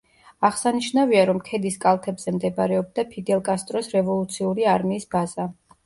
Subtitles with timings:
[0.47, 5.53] აღსანიშნავია, რომ ქედის კალთებზე მდებარეობდა ფიდელ კასტროს რევოლუციური არმიის ბაზა.